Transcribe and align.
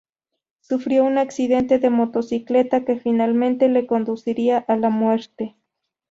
Sufrió 0.61 1.03
un 1.05 1.19
accidente 1.19 1.77
de 1.77 1.91
motocicleta 1.91 2.83
que 2.85 2.95
finalmente 2.97 3.69
le 3.69 3.85
conduciría 3.85 4.57
a 4.57 4.75
la 4.75 4.89
muerte. 4.89 5.55